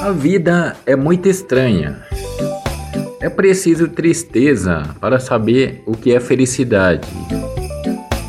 [0.00, 2.02] A vida é muito estranha.
[3.20, 7.06] É preciso tristeza para saber o que é felicidade.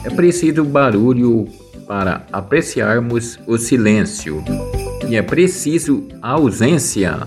[0.03, 1.47] É preciso barulho
[1.87, 4.43] para apreciarmos o silêncio.
[5.07, 7.17] E é preciso ausência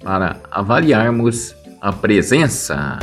[0.00, 3.00] para avaliarmos a presença.